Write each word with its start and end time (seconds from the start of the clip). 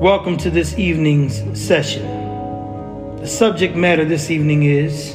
Welcome 0.00 0.36
to 0.38 0.50
this 0.50 0.78
evening's 0.78 1.58
session. 1.58 3.16
The 3.16 3.26
subject 3.26 3.74
matter 3.76 4.04
this 4.04 4.30
evening 4.30 4.64
is 4.64 5.14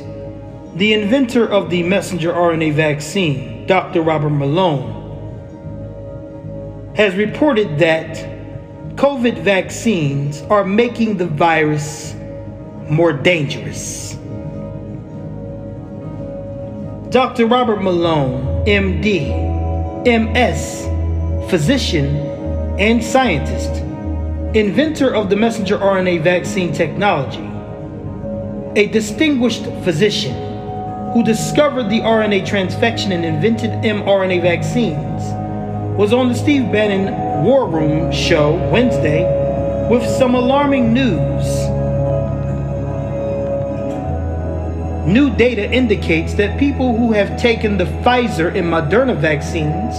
the 0.74 0.94
inventor 0.94 1.48
of 1.48 1.70
the 1.70 1.84
messenger 1.84 2.34
RNA 2.34 2.74
vaccine, 2.74 3.68
Dr. 3.68 4.02
Robert 4.02 4.32
Malone, 4.32 4.98
has 6.96 7.14
reported 7.14 7.78
that 7.78 8.18
COVID 8.96 9.44
vaccines 9.44 10.42
are 10.50 10.64
making 10.66 11.18
the 11.18 11.28
virus 11.28 12.16
more 12.90 13.14
dangerous. 13.14 14.14
Dr. 17.12 17.46
Robert 17.46 17.84
Malone, 17.84 18.66
MD, 18.66 19.30
MS, 20.08 20.88
physician, 21.52 22.18
and 22.80 23.04
scientist 23.04 23.91
inventor 24.54 25.16
of 25.16 25.30
the 25.30 25.36
messenger 25.36 25.78
RNA 25.78 26.24
vaccine 26.24 26.74
technology, 26.74 27.48
a 28.76 28.88
distinguished 28.88 29.64
physician 29.86 30.34
who 31.14 31.24
discovered 31.24 31.90
the 31.90 32.00
RNA 32.02 32.46
transfection 32.46 33.12
and 33.12 33.24
invented 33.24 33.70
mRNA 33.70 34.42
vaccines, 34.42 35.24
was 35.98 36.12
on 36.12 36.28
the 36.28 36.36
Steve 36.36 36.70
Bannon 36.70 37.46
War 37.46 37.66
Room 37.66 38.12
show 38.12 38.56
Wednesday 38.70 39.24
with 39.90 40.06
some 40.06 40.36
alarming 40.36 40.94
news. 40.94 41.46
New 45.08 45.34
data 45.38 45.72
indicates 45.72 46.34
that 46.34 46.60
people 46.60 46.98
who 46.98 47.14
have 47.14 47.40
taken 47.40 47.78
the 47.78 47.86
Pfizer 47.86 48.54
and 48.54 48.68
Moderna 48.68 49.16
vaccines 49.16 49.96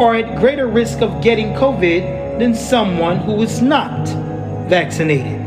are 0.00 0.16
at 0.16 0.40
greater 0.40 0.66
risk 0.66 1.00
of 1.00 1.22
getting 1.22 1.52
COVID 1.54 2.23
than 2.38 2.54
someone 2.54 3.18
who 3.18 3.42
is 3.42 3.62
not 3.62 4.06
vaccinated. 4.68 5.40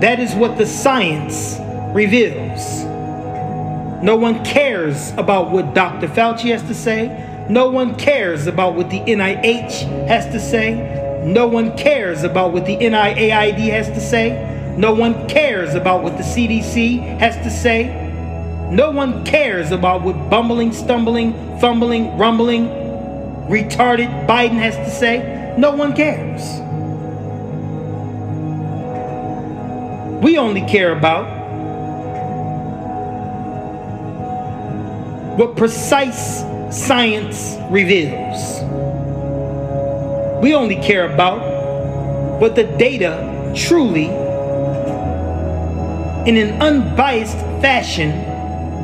That 0.00 0.20
is 0.20 0.34
what 0.34 0.58
the 0.58 0.66
science 0.66 1.56
reveals. 1.94 2.84
No 4.02 4.16
one 4.16 4.44
cares 4.44 5.10
about 5.16 5.50
what 5.50 5.74
Dr. 5.74 6.06
Fauci 6.06 6.50
has 6.50 6.62
to 6.62 6.74
say. 6.74 7.46
No 7.48 7.70
one 7.70 7.96
cares 7.96 8.46
about 8.46 8.74
what 8.74 8.90
the 8.90 9.00
NIH 9.00 10.06
has 10.06 10.26
to 10.26 10.38
say. 10.38 11.22
No 11.24 11.46
one 11.48 11.76
cares 11.76 12.22
about 12.22 12.52
what 12.52 12.64
the 12.64 12.76
NIAID 12.76 13.58
has 13.70 13.88
to 13.88 14.00
say. 14.00 14.74
No 14.76 14.94
one 14.94 15.28
cares 15.28 15.74
about 15.74 16.04
what 16.04 16.16
the 16.16 16.22
CDC 16.22 17.18
has 17.18 17.34
to 17.38 17.50
say. 17.50 18.06
No 18.70 18.90
one 18.90 19.24
cares 19.24 19.72
about 19.72 20.02
what 20.02 20.30
bumbling, 20.30 20.72
stumbling, 20.72 21.32
fumbling, 21.58 22.16
rumbling, 22.16 22.68
retarded 23.48 24.28
Biden 24.28 24.58
has 24.60 24.76
to 24.76 24.90
say. 24.90 25.47
No 25.58 25.72
one 25.72 25.92
cares. 25.92 26.60
We 30.22 30.38
only 30.38 30.60
care 30.60 30.92
about 30.96 31.26
what 35.36 35.56
precise 35.56 36.44
science 36.70 37.56
reveals. 37.70 38.62
We 40.40 40.54
only 40.54 40.76
care 40.76 41.12
about 41.12 42.40
what 42.40 42.54
the 42.54 42.62
data 42.62 43.52
truly, 43.56 44.06
in 46.28 46.36
an 46.36 46.62
unbiased 46.62 47.36
fashion, 47.60 48.12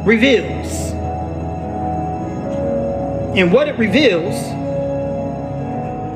reveals. 0.05 0.91
And 3.39 3.53
what 3.53 3.69
it 3.69 3.79
reveals 3.79 4.64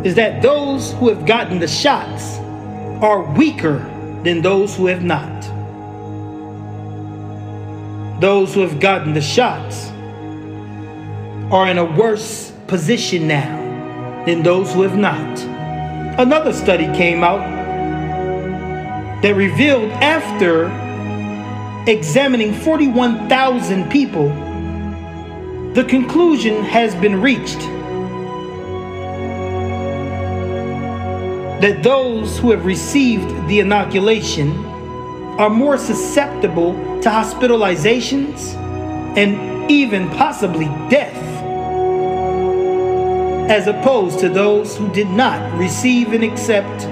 is 0.04 0.14
that 0.14 0.42
those 0.42 0.92
who 0.94 1.08
have 1.08 1.26
gotten 1.26 1.58
the 1.58 1.66
shots 1.66 2.38
are 3.02 3.22
weaker 3.34 3.78
than 4.22 4.42
those 4.42 4.76
who 4.76 4.86
have 4.86 5.02
not. 5.02 5.42
Those 8.20 8.54
who 8.54 8.60
have 8.60 8.80
gotten 8.80 9.14
the 9.14 9.20
shots 9.20 9.90
are 11.52 11.68
in 11.68 11.78
a 11.78 11.84
worse 11.84 12.52
position 12.66 13.26
now 13.26 14.24
than 14.26 14.42
those 14.42 14.72
who 14.72 14.82
have 14.82 14.96
not. 14.96 15.38
Another 16.18 16.52
study 16.52 16.86
came 16.96 17.24
out 17.24 17.40
that 19.22 19.34
revealed 19.34 19.90
after 19.92 20.66
examining 21.90 22.52
41,000 22.52 23.90
people, 23.90 24.28
the 25.74 25.84
conclusion 25.84 26.62
has 26.64 26.94
been 26.96 27.20
reached 27.20 27.60
that 31.60 31.82
those 31.82 32.38
who 32.38 32.50
have 32.52 32.64
received 32.64 33.48
the 33.48 33.58
inoculation 33.58 34.64
are 35.38 35.50
more 35.50 35.76
susceptible 35.76 36.72
to 37.00 37.08
hospitalizations 37.08 38.54
and 39.16 39.70
even 39.70 40.08
possibly 40.10 40.66
death, 40.88 41.16
as 43.50 43.66
opposed 43.66 44.20
to 44.20 44.28
those 44.28 44.76
who 44.76 44.88
did 44.92 45.08
not 45.08 45.58
receive 45.58 46.12
and 46.12 46.22
accept 46.22 46.82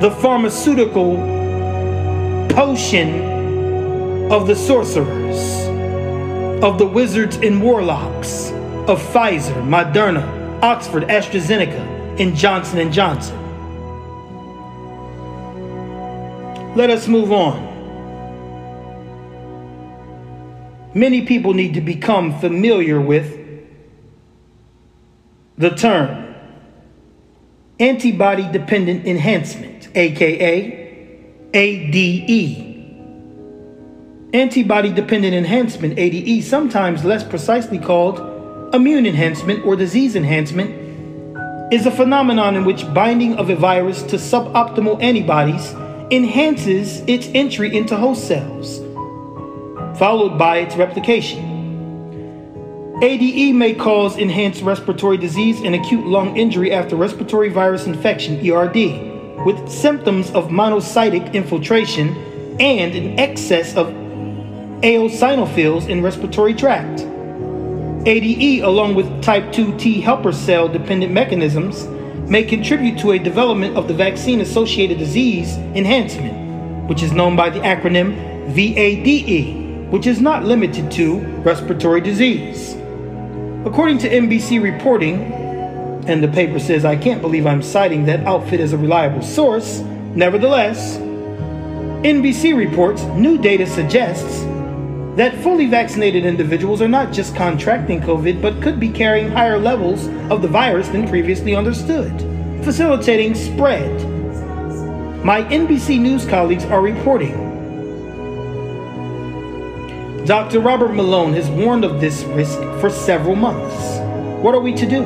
the 0.00 0.10
pharmaceutical 0.20 1.16
potion 2.50 4.30
of 4.30 4.46
the 4.46 4.56
sorcerers, 4.56 5.66
of 6.62 6.78
the 6.78 6.86
wizards 6.86 7.36
and 7.36 7.62
warlocks, 7.62 8.50
of 8.88 9.00
Pfizer, 9.12 9.54
Moderna, 9.66 10.35
Oxford, 10.62 11.04
AstraZeneca, 11.04 12.20
and 12.20 12.36
Johnson 12.36 12.90
& 12.92 12.92
Johnson. 12.92 13.36
Let 16.74 16.90
us 16.90 17.08
move 17.08 17.32
on. 17.32 17.74
Many 20.94 21.26
people 21.26 21.54
need 21.54 21.74
to 21.74 21.80
become 21.80 22.38
familiar 22.38 23.00
with 23.00 23.34
the 25.58 25.70
term 25.70 26.34
antibody 27.78 28.50
dependent 28.50 29.06
enhancement, 29.06 29.88
aka 29.94 30.84
ADE. 31.54 32.66
Antibody 34.34 34.92
dependent 34.92 35.34
enhancement, 35.34 35.98
ADE, 35.98 36.44
sometimes 36.44 37.04
less 37.04 37.24
precisely 37.24 37.78
called 37.78 38.35
Immune 38.76 39.06
enhancement 39.06 39.64
or 39.64 39.74
disease 39.74 40.16
enhancement 40.16 41.72
is 41.72 41.86
a 41.86 41.90
phenomenon 41.90 42.56
in 42.56 42.66
which 42.66 42.84
binding 42.92 43.34
of 43.36 43.48
a 43.48 43.56
virus 43.56 44.02
to 44.02 44.16
suboptimal 44.16 45.02
antibodies 45.02 45.72
enhances 46.10 47.00
its 47.06 47.26
entry 47.28 47.74
into 47.74 47.96
host 47.96 48.28
cells, 48.28 48.80
followed 49.98 50.36
by 50.36 50.58
its 50.58 50.76
replication. 50.76 51.42
ADE 53.02 53.54
may 53.54 53.72
cause 53.72 54.18
enhanced 54.18 54.60
respiratory 54.60 55.16
disease 55.16 55.58
and 55.62 55.74
acute 55.74 56.06
lung 56.06 56.36
injury 56.36 56.70
after 56.70 56.96
respiratory 56.96 57.48
virus 57.48 57.86
infection, 57.86 58.46
ERD, 58.46 59.46
with 59.46 59.70
symptoms 59.70 60.30
of 60.32 60.48
monocytic 60.48 61.32
infiltration 61.32 62.14
and 62.60 62.94
an 62.94 63.18
excess 63.18 63.74
of 63.74 63.86
eosinophils 64.82 65.88
in 65.88 66.02
respiratory 66.02 66.52
tract. 66.52 67.06
ADE, 68.06 68.62
along 68.62 68.94
with 68.94 69.20
type 69.20 69.52
2 69.52 69.76
T 69.78 70.00
helper 70.00 70.30
cell 70.30 70.68
dependent 70.68 71.12
mechanisms, 71.12 71.86
may 72.30 72.44
contribute 72.44 72.96
to 73.00 73.10
a 73.12 73.18
development 73.18 73.76
of 73.76 73.88
the 73.88 73.94
vaccine 73.94 74.40
associated 74.40 74.96
disease 74.96 75.56
enhancement, 75.74 76.88
which 76.88 77.02
is 77.02 77.10
known 77.10 77.34
by 77.34 77.50
the 77.50 77.58
acronym 77.58 78.14
VADE, 78.54 79.90
which 79.90 80.06
is 80.06 80.20
not 80.20 80.44
limited 80.44 80.88
to 80.92 81.18
respiratory 81.42 82.00
disease. 82.00 82.76
According 83.64 83.98
to 83.98 84.08
NBC 84.08 84.62
reporting, 84.62 85.32
and 86.06 86.22
the 86.22 86.28
paper 86.28 86.60
says 86.60 86.84
I 86.84 86.94
can't 86.94 87.20
believe 87.20 87.44
I'm 87.44 87.62
citing 87.62 88.06
that 88.06 88.20
outfit 88.20 88.60
as 88.60 88.72
a 88.72 88.78
reliable 88.78 89.22
source, 89.22 89.80
nevertheless, 90.14 90.98
NBC 92.06 92.56
reports 92.56 93.02
new 93.16 93.36
data 93.36 93.66
suggests 93.66 94.44
that 95.16 95.34
fully 95.42 95.66
vaccinated 95.66 96.26
individuals 96.26 96.82
are 96.82 96.88
not 96.88 97.10
just 97.10 97.34
contracting 97.34 98.02
COVID, 98.02 98.42
but 98.42 98.60
could 98.62 98.78
be 98.78 98.90
carrying 98.90 99.30
higher 99.30 99.58
levels 99.58 100.08
of 100.30 100.42
the 100.42 100.48
virus 100.48 100.88
than 100.88 101.08
previously 101.08 101.56
understood, 101.56 102.12
facilitating 102.62 103.34
spread. 103.34 103.90
My 105.24 105.42
NBC 105.44 105.98
News 105.98 106.26
colleagues 106.26 106.66
are 106.66 106.82
reporting. 106.82 107.44
Dr. 110.26 110.60
Robert 110.60 110.92
Malone 110.92 111.32
has 111.32 111.48
warned 111.48 111.84
of 111.84 111.98
this 111.98 112.22
risk 112.24 112.58
for 112.78 112.90
several 112.90 113.36
months. 113.36 113.98
What 114.42 114.54
are 114.54 114.60
we 114.60 114.74
to 114.74 114.86
do? 114.86 115.02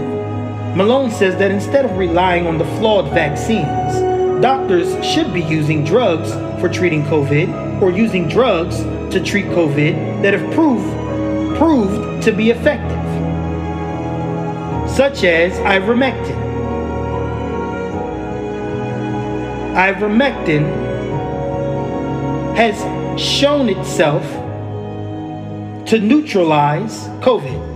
Malone 0.75 1.13
says 1.13 1.37
that 1.37 1.53
instead 1.53 1.85
of 1.85 1.97
relying 1.97 2.49
on 2.49 2.59
the 2.59 2.65
flawed 2.65 3.13
vaccines, 3.13 4.43
doctors 4.43 5.05
should 5.07 5.33
be 5.33 5.43
using 5.43 5.85
drugs 5.85 6.33
for 6.61 6.69
treating 6.69 7.05
COVID 7.05 7.81
or 7.81 7.91
using 7.93 8.29
drugs 8.29 8.81
to 9.11 9.23
treat 9.23 9.47
COVID 9.47 10.23
that 10.23 10.35
have 10.35 10.53
proved 10.55 10.89
proved 11.59 12.23
to 12.23 12.33
be 12.33 12.51
effective, 12.51 12.99
such 14.89 15.25
as 15.25 15.53
ivermectin. 15.59 16.41
ivermectin 19.75 20.65
has 22.57 22.77
shown 23.21 23.69
itself 23.69 24.25
to 25.87 25.99
neutralize 25.99 27.07
COVID. 27.21 27.69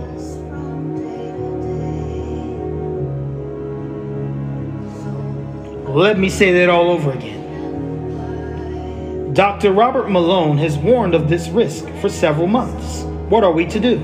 Let 5.95 6.19
me 6.19 6.29
say 6.29 6.51
that 6.53 6.69
all 6.69 6.91
over 6.91 7.13
again. 7.13 7.34
Dr. 9.35 9.73
Robert 9.73 10.09
Malone 10.09 10.57
has 10.59 10.77
warned 10.77 11.13
of 11.13 11.27
this 11.27 11.49
risk 11.49 11.85
for 11.99 12.07
several 12.07 12.47
months. 12.47 13.01
What 13.27 13.43
are 13.43 13.51
we 13.51 13.65
to 13.65 13.81
do? 13.81 13.99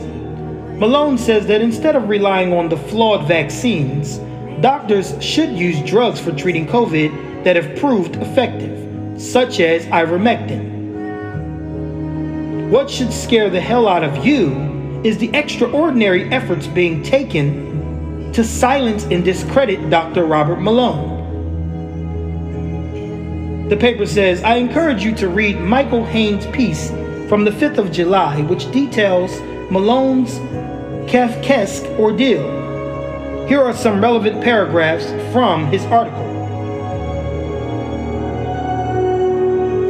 Malone 0.76 1.18
says 1.18 1.48
that 1.48 1.62
instead 1.62 1.96
of 1.96 2.10
relying 2.10 2.52
on 2.52 2.68
the 2.68 2.76
flawed 2.76 3.30
vaccines, 3.30 4.18
doctors 4.62 5.16
should 5.24 5.52
use 5.52 5.82
drugs 5.90 6.20
for 6.20 6.34
treating 6.34 6.68
COVID 6.68 7.46
that 7.46 7.56
have 7.56 7.80
proved 7.80 8.18
effective, 8.18 9.22
such 9.22 9.62
as 9.62 9.86
ivermectin. 9.86 10.70
What 12.70 12.90
should 12.90 13.14
scare 13.14 13.50
the 13.50 13.62
hell 13.62 13.88
out 13.88 14.04
of 14.04 14.26
you 14.26 15.02
is 15.06 15.18
the 15.18 15.34
extraordinary 15.34 16.30
efforts 16.30 16.68
being 16.68 17.04
taken 17.04 18.34
to 18.34 18.44
silence 18.44 19.06
and 19.06 19.24
discredit 19.24 19.90
Dr. 19.90 20.26
Robert 20.26 20.60
Malone. 20.60 21.21
The 23.72 23.78
paper 23.78 24.06
says, 24.06 24.44
I 24.44 24.56
encourage 24.56 25.02
you 25.02 25.16
to 25.16 25.30
read 25.30 25.58
Michael 25.62 26.04
Haynes' 26.04 26.46
piece 26.48 26.90
from 27.30 27.46
the 27.46 27.52
5th 27.52 27.78
of 27.78 27.90
July, 27.90 28.42
which 28.42 28.70
details 28.70 29.32
Malone's 29.72 30.40
Kafkaesque 31.10 31.86
ordeal. 31.98 33.48
Here 33.48 33.62
are 33.62 33.74
some 33.74 34.02
relevant 34.02 34.44
paragraphs 34.44 35.06
from 35.32 35.68
his 35.68 35.86
article. 35.86 36.28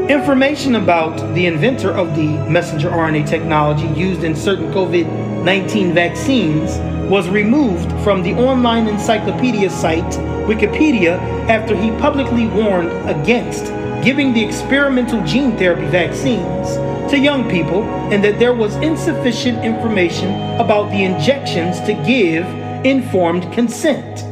Information 0.07 0.75
about 0.75 1.33
the 1.33 1.48
inventor 1.48 1.89
of 1.89 2.16
the 2.16 2.38
messenger 2.48 2.92
RNA 2.92 3.28
technology 3.28 3.88
used 4.00 4.24
in 4.24 4.36
certain 4.36 4.72
COVID 4.72 5.44
19 5.44 5.95
vaccines 5.95 6.78
was 7.10 7.28
removed 7.30 7.92
from 8.04 8.22
the 8.22 8.36
online 8.36 8.88
encyclopedia 8.88 9.72
site 9.72 10.31
Wikipedia 10.47 11.17
after 11.47 11.75
he 11.75 11.91
publicly 11.91 12.47
warned 12.47 12.91
against 13.09 13.65
giving 14.03 14.33
the 14.33 14.43
experimental 14.43 15.23
gene 15.25 15.55
therapy 15.57 15.85
vaccines 15.85 16.75
to 17.11 17.17
young 17.17 17.49
people 17.49 17.83
and 18.11 18.23
that 18.23 18.39
there 18.39 18.53
was 18.53 18.75
insufficient 18.77 19.63
information 19.63 20.29
about 20.59 20.89
the 20.91 21.03
injections 21.03 21.79
to 21.81 21.93
give 22.05 22.45
informed 22.85 23.51
consent. 23.53 24.25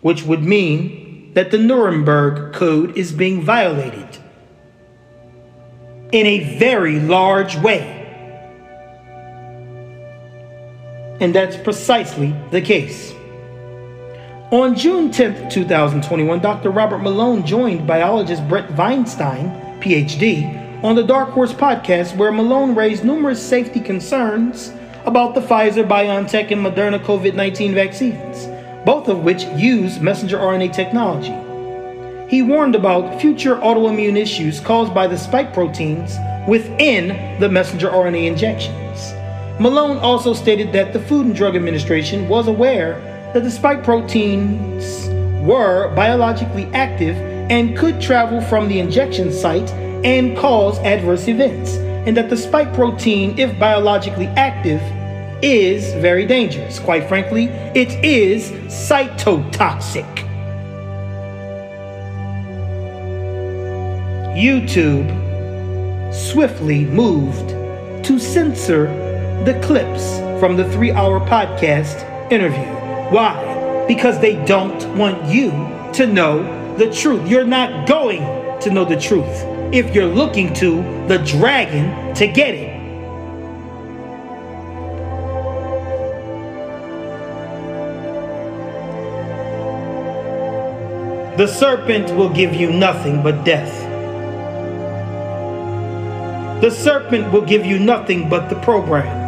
Which 0.00 0.24
would 0.24 0.42
mean 0.42 1.32
that 1.34 1.50
the 1.50 1.58
Nuremberg 1.58 2.52
Code 2.52 2.96
is 2.96 3.12
being 3.12 3.42
violated 3.42 4.18
in 6.12 6.26
a 6.26 6.58
very 6.58 7.00
large 7.00 7.56
way. 7.56 8.01
And 11.22 11.32
that's 11.32 11.56
precisely 11.56 12.34
the 12.50 12.60
case. 12.60 13.14
On 14.50 14.74
June 14.74 15.08
10, 15.12 15.50
2021, 15.50 16.40
Dr. 16.40 16.70
Robert 16.70 16.98
Malone 16.98 17.46
joined 17.46 17.86
biologist 17.86 18.46
Bret 18.48 18.68
Weinstein, 18.72 19.48
PhD, 19.80 20.82
on 20.82 20.96
the 20.96 21.04
Dark 21.04 21.28
Horse 21.28 21.52
podcast, 21.52 22.16
where 22.16 22.32
Malone 22.32 22.74
raised 22.74 23.04
numerous 23.04 23.40
safety 23.40 23.78
concerns 23.78 24.72
about 25.04 25.36
the 25.36 25.40
Pfizer, 25.40 25.86
BioNTech, 25.86 26.50
and 26.50 26.60
Moderna 26.60 26.98
COVID 26.98 27.36
19 27.36 27.72
vaccines, 27.72 28.48
both 28.84 29.06
of 29.06 29.22
which 29.22 29.44
use 29.56 30.00
messenger 30.00 30.38
RNA 30.38 30.72
technology. 30.72 31.38
He 32.28 32.42
warned 32.42 32.74
about 32.74 33.20
future 33.20 33.54
autoimmune 33.58 34.18
issues 34.18 34.58
caused 34.58 34.92
by 34.92 35.06
the 35.06 35.16
spike 35.16 35.54
proteins 35.54 36.16
within 36.48 37.38
the 37.38 37.48
messenger 37.48 37.90
RNA 37.90 38.26
injections. 38.26 39.21
Malone 39.62 39.98
also 39.98 40.34
stated 40.34 40.72
that 40.72 40.92
the 40.92 40.98
Food 40.98 41.24
and 41.26 41.36
Drug 41.36 41.54
Administration 41.54 42.28
was 42.28 42.48
aware 42.48 42.94
that 43.32 43.44
the 43.44 43.50
spike 43.50 43.84
proteins 43.84 45.08
were 45.46 45.94
biologically 45.94 46.64
active 46.74 47.16
and 47.48 47.78
could 47.78 48.00
travel 48.00 48.40
from 48.40 48.66
the 48.66 48.80
injection 48.80 49.32
site 49.32 49.70
and 50.04 50.36
cause 50.36 50.80
adverse 50.80 51.28
events, 51.28 51.76
and 51.76 52.16
that 52.16 52.28
the 52.28 52.36
spike 52.36 52.74
protein, 52.74 53.38
if 53.38 53.56
biologically 53.60 54.26
active, 54.34 54.82
is 55.44 55.94
very 56.02 56.26
dangerous. 56.26 56.80
Quite 56.80 57.06
frankly, 57.06 57.44
it 57.44 58.04
is 58.04 58.50
cytotoxic. 58.66 60.08
YouTube 64.34 65.06
swiftly 66.12 66.84
moved 66.86 67.50
to 68.04 68.18
censor 68.18 69.01
the 69.44 69.58
clips 69.60 70.18
from 70.38 70.56
the 70.56 70.70
three 70.70 70.92
hour 70.92 71.18
podcast 71.18 72.30
interview. 72.30 72.64
Why? 73.10 73.84
Because 73.88 74.20
they 74.20 74.36
don't 74.44 74.96
want 74.96 75.24
you 75.24 75.50
to 75.94 76.06
know 76.06 76.76
the 76.76 76.92
truth. 76.92 77.28
You're 77.28 77.44
not 77.44 77.88
going 77.88 78.22
to 78.60 78.70
know 78.70 78.84
the 78.84 79.00
truth 79.00 79.44
if 79.74 79.94
you're 79.94 80.06
looking 80.06 80.54
to 80.54 80.76
the 81.08 81.18
dragon 81.18 82.14
to 82.14 82.28
get 82.28 82.54
it. 82.54 82.72
The 91.36 91.48
serpent 91.48 92.14
will 92.14 92.28
give 92.28 92.54
you 92.54 92.70
nothing 92.70 93.22
but 93.24 93.44
death. 93.44 93.72
The 96.60 96.70
serpent 96.70 97.32
will 97.32 97.44
give 97.44 97.66
you 97.66 97.80
nothing 97.80 98.28
but 98.28 98.48
the 98.48 98.54
program. 98.60 99.21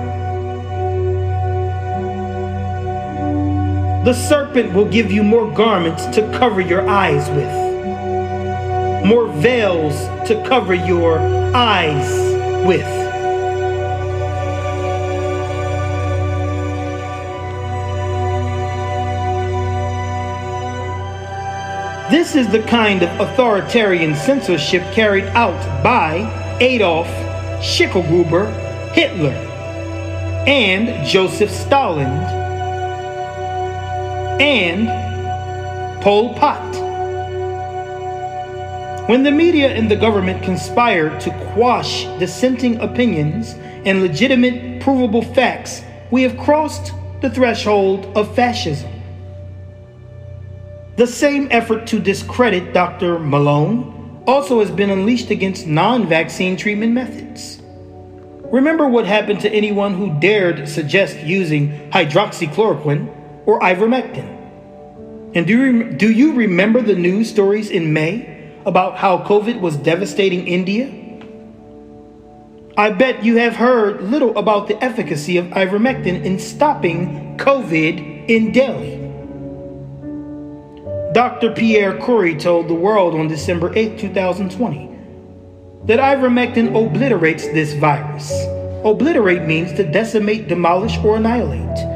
The 4.05 4.13
serpent 4.13 4.75
will 4.75 4.85
give 4.85 5.11
you 5.11 5.23
more 5.23 5.51
garments 5.51 6.05
to 6.15 6.31
cover 6.39 6.61
your 6.61 6.87
eyes 6.87 7.27
with, 7.31 9.07
more 9.07 9.29
veils 9.29 9.95
to 10.29 10.45
cover 10.47 10.75
your 10.75 11.19
eyes 11.57 12.07
with. 12.67 12.85
This 22.11 22.37
is 22.37 22.47
the 22.49 22.63
kind 22.65 23.03
of 23.03 23.09
authoritarian 23.19 24.15
censorship 24.15 24.83
carried 24.93 25.25
out 25.29 25.83
by 25.83 26.59
Adolf 26.61 27.09
Schicklgruber 27.63 28.53
Hitler 28.93 29.33
and 30.47 31.07
Joseph 31.07 31.51
Stalin 31.51 32.44
and 34.41 34.89
Pol 36.03 36.35
Pot. 36.35 36.75
When 39.09 39.23
the 39.23 39.31
media 39.31 39.69
and 39.69 39.91
the 39.91 39.97
government 39.97 40.43
conspire 40.43 41.17
to 41.21 41.31
quash 41.53 42.05
dissenting 42.19 42.81
opinions 42.81 43.53
and 43.85 44.01
legitimate, 44.01 44.81
provable 44.81 45.23
facts, 45.23 45.83
we 46.11 46.23
have 46.23 46.37
crossed 46.37 46.93
the 47.21 47.31
threshold 47.31 48.07
of 48.17 48.35
fascism. 48.35 48.91
The 50.97 51.07
same 51.07 51.49
effort 51.51 51.87
to 51.89 52.01
discredit 52.01 52.73
Dr. 52.73 53.19
Malone 53.19 54.23
also 54.27 54.61
has 54.61 54.71
been 54.71 54.91
unleashed 54.91 55.31
against 55.31 55.67
non 55.67 56.09
vaccine 56.09 56.57
treatment 56.57 56.93
methods. 56.93 57.61
Remember 58.45 58.89
what 58.89 59.07
happened 59.07 59.41
to 59.41 59.51
anyone 59.53 59.95
who 59.95 60.19
dared 60.21 60.69
suggest 60.69 61.19
using 61.21 61.91
hydroxychloroquine 61.91 63.24
or 63.47 63.61
ivermectin? 63.61 64.43
And 65.35 65.47
do 65.47 65.53
you, 65.53 65.93
do 65.93 66.13
you 66.13 66.35
remember 66.35 66.81
the 66.81 66.95
news 66.95 67.29
stories 67.29 67.71
in 67.71 67.93
May 67.93 68.53
about 68.65 68.97
how 68.97 69.19
COVID 69.19 69.61
was 69.61 69.77
devastating 69.77 70.47
India? 70.47 70.87
I 72.77 72.91
bet 72.91 73.25
you 73.25 73.37
have 73.37 73.55
heard 73.55 74.03
little 74.03 74.37
about 74.37 74.69
the 74.69 74.83
efficacy 74.83 75.37
of 75.37 75.47
ivermectin 75.47 76.25
in 76.25 76.39
stopping 76.39 77.37
COVID 77.37 78.29
in 78.29 78.53
Delhi. 78.53 79.01
Dr. 81.13 81.53
Pierre 81.53 81.97
Kory 81.99 82.37
told 82.37 82.67
the 82.67 82.75
world 82.75 83.15
on 83.15 83.29
December 83.29 83.73
8, 83.77 83.99
2020, 83.99 84.91
that 85.85 86.01
ivermectin 86.01 86.75
obliterates 86.75 87.47
this 87.49 87.75
virus. 87.75 88.33
Obliterate 88.85 89.43
means 89.43 89.73
to 89.75 89.85
decimate, 89.85 90.49
demolish, 90.49 90.99
or 90.99 91.17
annihilate. 91.17 91.94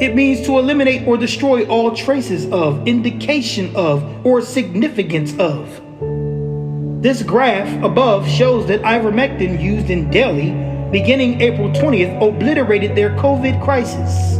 It 0.00 0.14
means 0.14 0.46
to 0.46 0.58
eliminate 0.58 1.06
or 1.06 1.16
destroy 1.16 1.66
all 1.66 1.94
traces 1.94 2.50
of, 2.50 2.88
indication 2.88 3.74
of, 3.76 4.24
or 4.24 4.40
significance 4.40 5.36
of. 5.38 5.68
This 7.02 7.22
graph 7.22 7.82
above 7.84 8.26
shows 8.26 8.66
that 8.68 8.80
ivermectin 8.82 9.60
used 9.60 9.90
in 9.90 10.10
Delhi 10.10 10.50
beginning 10.90 11.40
April 11.40 11.70
20th 11.70 12.16
obliterated 12.26 12.96
their 12.96 13.10
COVID 13.16 13.62
crisis. 13.62 14.38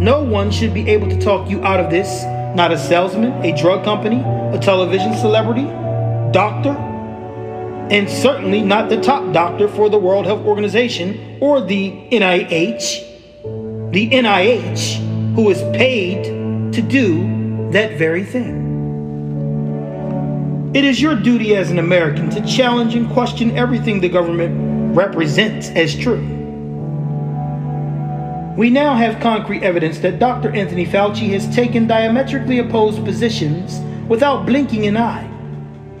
No 0.00 0.22
one 0.22 0.50
should 0.50 0.72
be 0.72 0.88
able 0.88 1.08
to 1.08 1.20
talk 1.20 1.50
you 1.50 1.62
out 1.64 1.80
of 1.80 1.90
this 1.90 2.24
not 2.54 2.70
a 2.70 2.78
salesman, 2.78 3.32
a 3.44 3.56
drug 3.56 3.84
company, 3.84 4.20
a 4.56 4.60
television 4.60 5.12
celebrity, 5.16 5.64
doctor, 6.32 6.70
and 7.90 8.08
certainly 8.08 8.62
not 8.62 8.88
the 8.88 9.00
top 9.00 9.32
doctor 9.32 9.66
for 9.66 9.90
the 9.90 9.98
World 9.98 10.24
Health 10.24 10.46
Organization 10.46 11.38
or 11.40 11.60
the 11.60 11.90
NIH, 12.12 13.03
the 13.94 14.10
NIH, 14.10 14.96
who 15.36 15.48
is 15.50 15.62
paid 15.76 16.24
to 16.72 16.82
do 16.82 17.70
that 17.70 17.96
very 17.96 18.24
thing. 18.24 18.64
It 20.74 20.84
is 20.84 21.00
your 21.00 21.14
duty 21.14 21.54
as 21.54 21.70
an 21.70 21.78
American 21.78 22.28
to 22.30 22.44
challenge 22.44 22.96
and 22.96 23.08
question 23.12 23.56
everything 23.56 24.00
the 24.00 24.08
government 24.08 24.96
represents 24.96 25.68
as 25.68 25.94
true. 25.94 26.26
We 28.56 28.68
now 28.68 28.96
have 28.96 29.22
concrete 29.22 29.62
evidence 29.62 30.00
that 30.00 30.18
Dr. 30.18 30.50
Anthony 30.50 30.84
Fauci 30.86 31.30
has 31.30 31.54
taken 31.54 31.86
diametrically 31.86 32.58
opposed 32.58 33.04
positions 33.04 33.78
without 34.08 34.44
blinking 34.44 34.86
an 34.86 34.96
eye. 34.96 35.30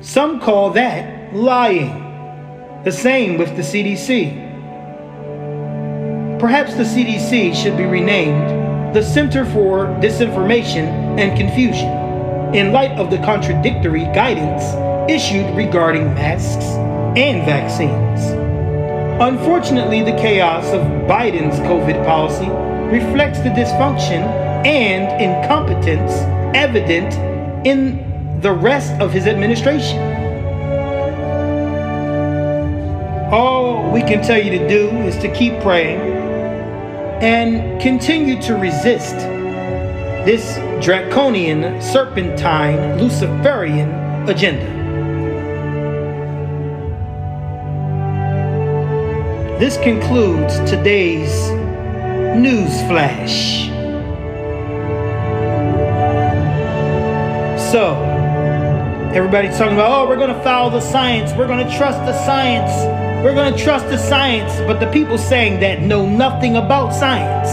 Some 0.00 0.40
call 0.40 0.70
that 0.70 1.32
lying. 1.32 2.82
The 2.82 2.90
same 2.90 3.38
with 3.38 3.54
the 3.54 3.62
CDC. 3.62 4.43
Perhaps 6.44 6.74
the 6.74 6.82
CDC 6.82 7.54
should 7.54 7.74
be 7.74 7.86
renamed 7.86 8.94
the 8.94 9.02
Center 9.02 9.46
for 9.46 9.86
Disinformation 10.02 11.18
and 11.18 11.38
Confusion 11.38 11.88
in 12.54 12.70
light 12.70 12.90
of 12.98 13.10
the 13.10 13.16
contradictory 13.16 14.04
guidance 14.12 14.62
issued 15.10 15.46
regarding 15.56 16.12
masks 16.12 16.66
and 17.16 17.46
vaccines. 17.46 18.20
Unfortunately, 19.22 20.02
the 20.02 20.12
chaos 20.18 20.66
of 20.66 20.82
Biden's 21.08 21.58
COVID 21.60 22.04
policy 22.04 22.50
reflects 22.94 23.38
the 23.38 23.48
dysfunction 23.48 24.20
and 24.66 25.22
incompetence 25.22 26.12
evident 26.54 27.14
in 27.66 28.40
the 28.42 28.52
rest 28.52 28.92
of 29.00 29.14
his 29.14 29.26
administration. 29.26 29.98
All 33.32 33.90
we 33.90 34.02
can 34.02 34.22
tell 34.22 34.38
you 34.38 34.58
to 34.58 34.68
do 34.68 34.90
is 35.06 35.16
to 35.22 35.34
keep 35.34 35.58
praying 35.62 36.23
and 37.22 37.80
continue 37.80 38.40
to 38.42 38.54
resist 38.54 39.16
this 40.24 40.56
draconian, 40.84 41.80
serpentine, 41.80 42.98
Luciferian 42.98 43.90
agenda. 44.28 44.84
This 49.58 49.76
concludes 49.78 50.58
today's 50.68 51.50
news 52.36 52.72
flash. 52.88 53.68
So, 57.70 57.94
everybody's 59.14 59.56
talking 59.56 59.74
about, 59.74 59.90
oh, 59.90 60.08
we're 60.08 60.16
going 60.16 60.34
to 60.34 60.42
follow 60.42 60.70
the 60.70 60.80
science, 60.80 61.32
we're 61.32 61.46
going 61.46 61.66
to 61.66 61.76
trust 61.76 61.98
the 62.00 62.12
science, 62.24 62.72
we're 63.24 63.34
going 63.34 63.54
to 63.54 63.58
trust 63.58 63.88
the 63.88 63.96
science. 63.96 64.52
But 64.66 64.80
the 64.80 64.90
people 64.92 65.16
saying 65.16 65.60
that 65.60 65.80
know 65.80 66.06
nothing 66.06 66.56
about 66.56 66.90
science. 66.90 67.48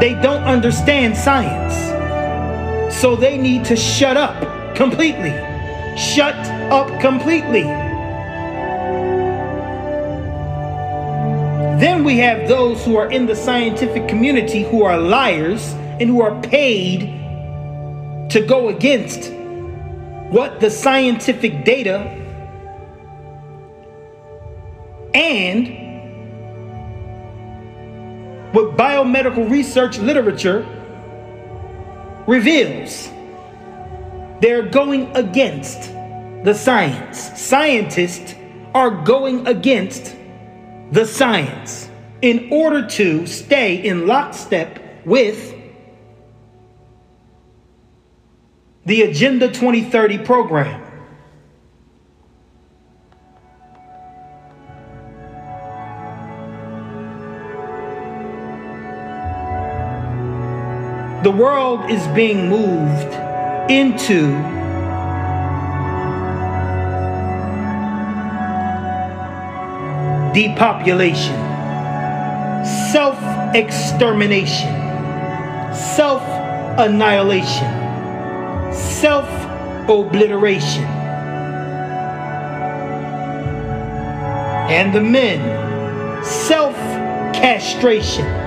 They 0.00 0.14
don't 0.14 0.42
understand 0.42 1.16
science. 1.16 1.72
So 2.92 3.14
they 3.14 3.38
need 3.38 3.64
to 3.66 3.76
shut 3.76 4.16
up 4.16 4.74
completely. 4.74 5.30
Shut 5.96 6.34
up 6.72 7.00
completely. 7.00 7.62
Then 11.78 12.02
we 12.02 12.18
have 12.18 12.48
those 12.48 12.84
who 12.84 12.96
are 12.96 13.08
in 13.08 13.26
the 13.26 13.36
scientific 13.36 14.08
community 14.08 14.64
who 14.64 14.82
are 14.82 14.98
liars 14.98 15.74
and 16.00 16.10
who 16.10 16.22
are 16.22 16.40
paid 16.42 17.02
to 18.30 18.44
go 18.44 18.68
against 18.68 19.32
what 20.30 20.58
the 20.58 20.70
scientific 20.70 21.64
data 21.64 22.27
and 25.14 25.68
what 28.52 28.76
biomedical 28.76 29.50
research 29.50 29.98
literature 29.98 30.66
reveals. 32.26 33.10
They're 34.40 34.68
going 34.68 35.14
against 35.16 35.92
the 36.44 36.54
science. 36.54 37.18
Scientists 37.40 38.34
are 38.74 38.90
going 38.90 39.46
against 39.46 40.14
the 40.92 41.04
science 41.04 41.88
in 42.22 42.48
order 42.52 42.86
to 42.86 43.26
stay 43.26 43.76
in 43.76 44.06
lockstep 44.06 44.78
with 45.04 45.54
the 48.86 49.02
Agenda 49.02 49.48
2030 49.48 50.18
program. 50.18 50.87
The 61.22 61.32
world 61.32 61.90
is 61.90 62.06
being 62.08 62.48
moved 62.48 63.12
into 63.68 64.28
depopulation, 70.32 71.34
self 72.92 73.18
extermination, 73.52 74.72
self 75.74 76.22
annihilation, 76.78 77.66
self 78.72 79.28
obliteration. 79.90 80.84
And 84.70 84.94
the 84.94 85.00
men, 85.00 86.22
self 86.24 86.76
castration. 87.34 88.37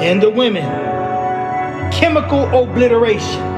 And 0.00 0.22
the 0.22 0.30
women, 0.30 0.64
chemical 1.92 2.44
obliteration. 2.58 3.50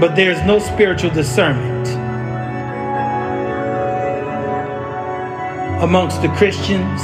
but 0.00 0.16
there's 0.16 0.42
no 0.46 0.58
spiritual 0.58 1.10
discernment 1.10 1.99
amongst 5.80 6.20
the 6.20 6.28
Christians, 6.28 7.00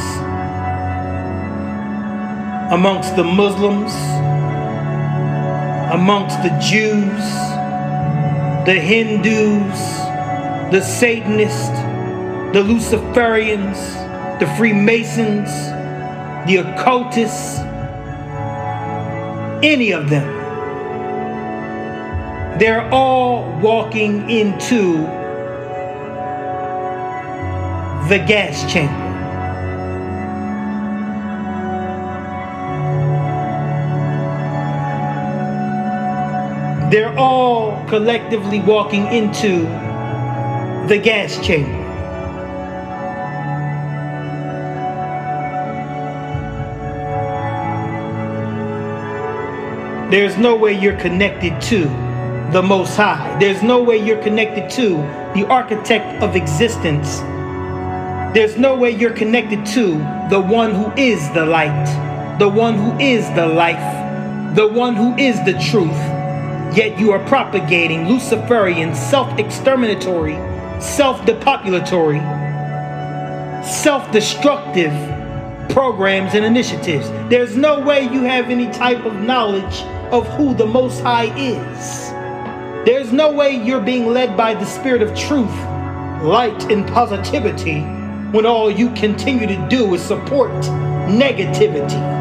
amongst 2.71 3.17
the 3.17 3.25
Muslims, 3.25 3.91
amongst 5.95 6.43
the 6.43 6.51
Jews, 6.61 7.25
the 8.67 8.75
Hindus, 8.79 9.79
the 10.71 10.83
Satanists, 10.83 11.71
the 12.53 12.63
Luciferians, 12.63 13.79
the 14.41 14.47
Freemasons, 14.59 15.49
the 16.47 16.57
occultists, 16.57 17.61
any 19.65 19.93
of 19.93 20.11
them. 20.11 20.37
They're 22.59 22.87
all 22.93 23.59
walking 23.63 24.29
into 24.29 25.16
the 28.09 28.19
gas 28.19 28.73
chamber. 28.73 29.07
They're 36.89 37.19
all 37.19 37.85
collectively 37.89 38.61
walking 38.61 39.09
into 39.09 39.63
the 40.87 41.01
gas 41.03 41.45
chamber. 41.45 41.83
There's 50.13 50.39
no 50.39 50.55
way 50.55 50.79
you're 50.79 50.97
connected 51.01 51.61
to 51.63 51.87
the 52.53 52.63
Most 52.63 52.97
High. 52.97 53.37
There's 53.41 53.65
no 53.65 53.83
way 53.83 53.97
you're 53.97 54.23
connected 54.23 54.71
to 54.77 54.91
the 55.35 55.45
architect 55.49 56.23
of 56.23 56.37
existence. 56.37 57.21
There's 58.35 58.57
no 58.57 58.77
way 58.77 58.91
you're 58.91 59.13
connected 59.13 59.65
to 59.75 59.93
the 60.31 60.41
one 60.41 60.75
who 60.75 60.93
is 60.93 61.29
the 61.33 61.47
light, 61.47 62.39
the 62.39 62.49
one 62.49 62.75
who 62.75 62.99
is 62.99 63.29
the 63.35 63.47
life, 63.47 64.55
the 64.57 64.69
one 64.69 64.95
who 64.95 65.17
is 65.17 65.37
the 65.45 65.55
truth. 65.71 65.97
Yet 66.77 66.99
you 66.99 67.13
are 67.13 67.25
propagating 67.27 68.09
Luciferian, 68.09 68.95
self 68.95 69.39
exterminatory, 69.39 70.35
self 70.81 71.23
depopulatory 71.23 72.21
self 73.67 74.11
destructive 74.13 74.93
programs 75.71 76.35
and 76.35 76.45
initiatives. 76.45 77.09
There's 77.29 77.57
no 77.57 77.81
way 77.81 78.03
you 78.03 78.23
have 78.23 78.49
any 78.49 78.71
type 78.71 79.05
of 79.05 79.15
knowledge 79.15 79.83
of 80.13 80.27
who 80.35 80.55
the 80.55 80.67
Most 80.67 81.01
High 81.03 81.37
is. 81.37 82.11
There's 82.87 83.13
no 83.13 83.33
way 83.33 83.57
you're 83.57 83.81
being 83.81 84.07
led 84.07 84.37
by 84.37 84.55
the 84.55 84.65
Spirit 84.65 85.03
of 85.03 85.17
truth, 85.17 85.51
light, 86.23 86.71
and 86.71 86.87
positivity 86.87 87.96
when 88.33 88.45
all 88.47 88.71
you 88.71 88.91
continue 88.91 89.47
to 89.47 89.69
do 89.69 89.95
is 89.95 90.03
support 90.03 90.51
negativity. 91.09 92.15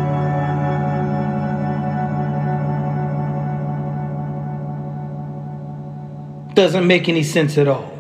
Doesn't 6.54 6.88
make 6.88 7.10
any 7.10 7.24
sense 7.24 7.58
at 7.58 7.68
all. 7.68 7.92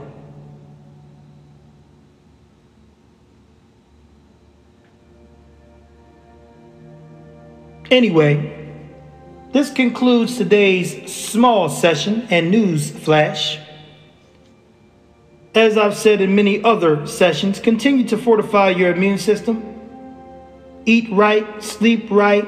Anyway, 7.91 8.51
this 9.51 9.71
concludes 9.71 10.38
today's 10.38 11.13
small 11.13 11.69
session 11.69 12.27
and 12.29 12.51
news 12.51 12.91
flash. 12.91 13.59
As 15.55 15.77
I've 15.77 15.95
said 15.95 16.19
in 16.19 16.35
many 16.35 16.62
other 16.62 17.07
sessions, 17.07 17.62
continue 17.62 18.05
to 18.09 18.17
fortify 18.17 18.71
your 18.71 18.91
immune 18.91 19.17
system. 19.17 19.63
Eat 20.85 21.09
right, 21.09 21.63
sleep 21.63 22.12
right, 22.12 22.45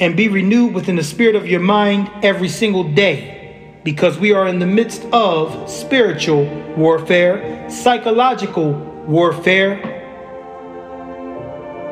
and 0.00 0.16
be 0.16 0.26
renewed 0.26 0.74
within 0.74 0.96
the 0.96 1.04
spirit 1.04 1.36
of 1.36 1.46
your 1.46 1.60
mind 1.60 2.10
every 2.24 2.48
single 2.48 2.82
day 2.82 3.78
because 3.84 4.18
we 4.18 4.32
are 4.32 4.48
in 4.48 4.58
the 4.58 4.66
midst 4.66 5.04
of 5.12 5.70
spiritual 5.70 6.44
warfare, 6.76 7.70
psychological 7.70 8.72
warfare, 9.06 9.80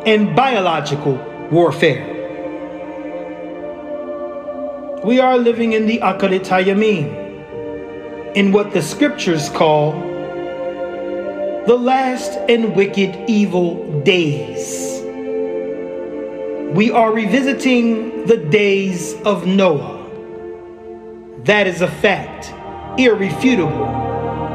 and 0.06 0.34
biological 0.34 1.14
warfare. 1.52 2.18
We 5.04 5.20
are 5.20 5.38
living 5.38 5.72
in 5.72 5.86
the 5.86 5.98
Hayamim, 5.98 7.19
in 8.34 8.52
what 8.52 8.72
the 8.72 8.80
scriptures 8.80 9.48
call 9.48 9.92
the 11.66 11.76
last 11.76 12.32
and 12.48 12.74
wicked 12.76 13.28
evil 13.28 14.02
days. 14.02 15.02
We 16.74 16.90
are 16.90 17.12
revisiting 17.12 18.26
the 18.26 18.36
days 18.36 19.14
of 19.22 19.46
Noah. 19.46 20.06
That 21.44 21.66
is 21.66 21.80
a 21.80 21.88
fact, 21.88 22.52
irrefutable, 22.98 23.86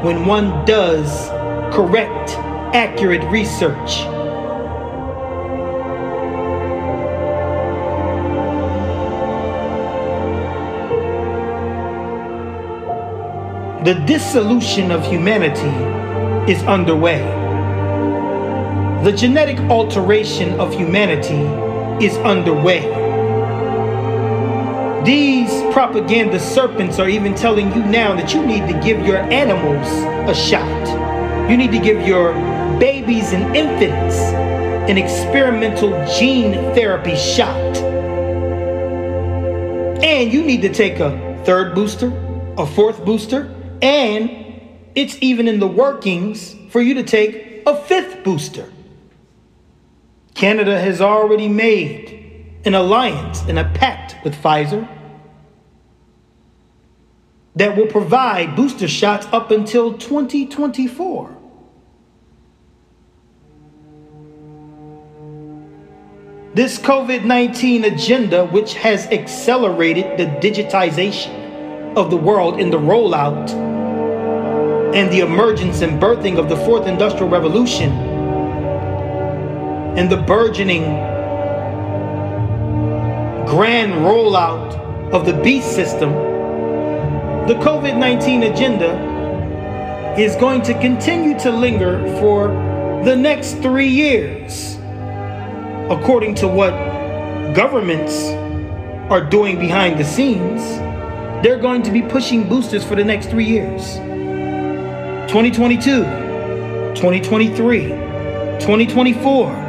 when 0.02 0.24
one 0.24 0.64
does 0.64 1.28
correct, 1.74 2.30
accurate 2.74 3.24
research 3.30 4.00
The 13.86 13.94
dissolution 13.94 14.90
of 14.90 15.06
humanity 15.06 16.50
is 16.52 16.60
underway. 16.64 17.20
The 19.04 19.12
genetic 19.12 19.60
alteration 19.70 20.58
of 20.58 20.74
humanity 20.74 21.44
is 22.04 22.16
underway. 22.16 22.80
These 25.04 25.52
propaganda 25.72 26.40
serpents 26.40 26.98
are 26.98 27.08
even 27.08 27.36
telling 27.36 27.72
you 27.76 27.84
now 27.84 28.16
that 28.16 28.34
you 28.34 28.44
need 28.44 28.66
to 28.66 28.72
give 28.80 29.06
your 29.06 29.18
animals 29.18 29.86
a 30.28 30.34
shot. 30.34 31.48
You 31.48 31.56
need 31.56 31.70
to 31.70 31.78
give 31.78 32.04
your 32.04 32.32
babies 32.80 33.32
and 33.32 33.56
infants 33.56 34.16
an 34.90 34.98
experimental 34.98 35.90
gene 36.18 36.54
therapy 36.74 37.14
shot. 37.14 37.76
And 40.02 40.32
you 40.32 40.42
need 40.42 40.62
to 40.62 40.74
take 40.74 40.98
a 40.98 41.40
third 41.44 41.76
booster, 41.76 42.12
a 42.58 42.66
fourth 42.66 43.04
booster, 43.04 43.52
and 43.82 44.30
it's 44.94 45.16
even 45.20 45.48
in 45.48 45.60
the 45.60 45.66
workings 45.66 46.54
for 46.70 46.80
you 46.80 46.94
to 46.94 47.02
take 47.02 47.62
a 47.66 47.76
fifth 47.76 48.24
booster. 48.24 48.70
Canada 50.34 50.78
has 50.78 51.00
already 51.00 51.48
made 51.48 52.60
an 52.64 52.74
alliance 52.74 53.42
and 53.42 53.58
a 53.58 53.64
pact 53.64 54.16
with 54.24 54.34
Pfizer 54.34 54.88
that 57.54 57.76
will 57.76 57.86
provide 57.86 58.54
booster 58.54 58.88
shots 58.88 59.26
up 59.32 59.50
until 59.50 59.96
2024. 59.96 61.36
This 66.54 66.78
COVID 66.78 67.24
19 67.24 67.84
agenda, 67.84 68.46
which 68.46 68.74
has 68.74 69.06
accelerated 69.06 70.18
the 70.18 70.26
digitization 70.46 71.45
of 71.96 72.10
the 72.10 72.16
world 72.16 72.60
in 72.60 72.68
the 72.70 72.76
rollout 72.76 73.50
and 74.94 75.10
the 75.10 75.20
emergence 75.20 75.80
and 75.80 76.00
birthing 76.00 76.38
of 76.38 76.50
the 76.50 76.56
fourth 76.56 76.86
industrial 76.86 77.28
revolution 77.28 77.90
and 79.96 80.10
the 80.10 80.16
burgeoning 80.18 80.82
grand 83.46 83.94
rollout 83.94 84.76
of 85.10 85.24
the 85.24 85.32
beast 85.42 85.74
system, 85.74 86.12
the 87.48 87.54
COVID 87.54 87.96
19 87.96 88.42
agenda 88.42 90.14
is 90.18 90.36
going 90.36 90.60
to 90.62 90.78
continue 90.80 91.38
to 91.38 91.50
linger 91.50 91.98
for 92.20 92.48
the 93.06 93.16
next 93.16 93.54
three 93.62 93.88
years, 93.88 94.76
according 95.90 96.34
to 96.34 96.46
what 96.46 96.72
governments 97.54 98.26
are 99.10 99.24
doing 99.24 99.58
behind 99.58 99.98
the 99.98 100.04
scenes 100.04 100.85
they're 101.42 101.58
going 101.58 101.82
to 101.82 101.90
be 101.90 102.02
pushing 102.02 102.48
boosters 102.48 102.84
for 102.84 102.94
the 102.96 103.04
next 103.04 103.26
three 103.28 103.44
years 103.44 103.96
2022, 105.28 106.02
2023, 106.94 107.88
2024. 108.58 109.66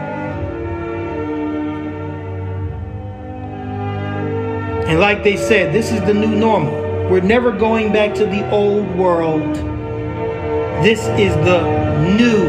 And 4.88 4.99
like 5.01 5.23
they 5.23 5.36
said, 5.36 5.73
this 5.73 5.91
is 5.91 5.99
the 6.01 6.13
new 6.13 6.34
normal. 6.34 6.71
We're 7.10 7.19
never 7.19 7.51
going 7.51 7.91
back 7.91 8.15
to 8.15 8.25
the 8.25 8.49
old 8.51 8.89
world. 8.95 9.56
This 10.84 11.01
is 11.19 11.34
the 11.43 11.62
new 12.15 12.47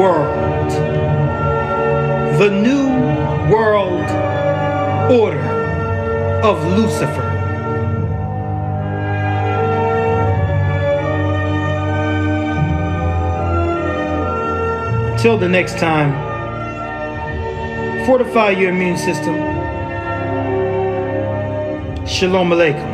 world. 0.00 0.70
The 2.38 2.50
new 2.50 2.88
world 3.52 4.08
order 5.10 6.40
of 6.42 6.64
Lucifer. 6.78 7.33
Until 15.24 15.38
the 15.38 15.48
next 15.48 15.78
time, 15.78 16.12
fortify 18.04 18.50
your 18.50 18.68
immune 18.68 18.98
system. 18.98 19.34
Shalom 22.06 22.50
Aleichem. 22.50 22.93